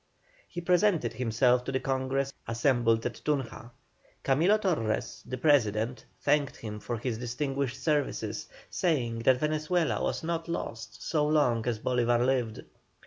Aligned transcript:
He 0.47 0.61
presented 0.61 1.13
himself 1.13 1.63
to 1.65 1.71
the 1.71 1.79
Congress 1.79 2.33
assembled 2.47 3.05
at 3.05 3.21
Tunja. 3.23 3.69
Camilo 4.23 4.59
Torres, 4.59 5.21
the 5.27 5.37
President, 5.37 6.05
thanked 6.19 6.55
him 6.55 6.79
for 6.79 6.97
his 6.97 7.19
distinguished 7.19 7.79
services, 7.79 8.49
saying 8.71 9.19
that 9.19 9.37
Venezuela 9.39 10.01
was 10.01 10.23
not 10.23 10.47
lost 10.47 11.03
so 11.07 11.27
long 11.27 11.67
as 11.67 11.77
Bolívar 11.77 12.25
lived. 12.25 12.63